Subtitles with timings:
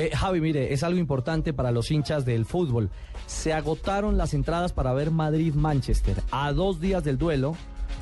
[0.00, 2.88] Eh, Javi, mire, es algo importante para los hinchas del fútbol.
[3.26, 6.22] Se agotaron las entradas para ver Madrid-Manchester.
[6.30, 7.54] A dos días del duelo,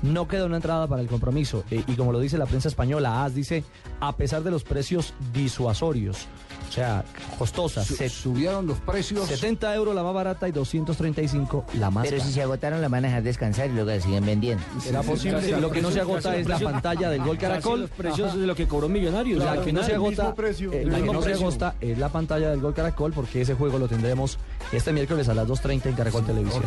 [0.00, 1.64] no queda una entrada para el compromiso.
[1.70, 3.62] Eh, y como lo dice la prensa española, AS dice,
[4.00, 6.28] a pesar de los precios disuasorios,
[6.72, 7.04] o sea,
[7.38, 7.86] costosas.
[7.86, 9.26] Su- se- subieron los precios.
[9.28, 12.26] 70 euros la más barata y 235 la más Pero cara.
[12.28, 14.64] si se agotaron, la van a dejar descansar y luego la siguen vendiendo.
[14.80, 15.60] ¿Será posible?
[15.60, 17.80] Lo que no se agota es la pantalla del gol Caracol.
[17.82, 19.44] Los precios de lo que cobró Millonarios.
[19.44, 21.46] La Al que no final, se agota, precio, eh, la que no se precio.
[21.48, 24.38] agota es la pantalla del Gol Caracol porque ese juego lo tendremos
[24.72, 26.62] este miércoles a las 2.30 en Caracol Televisión.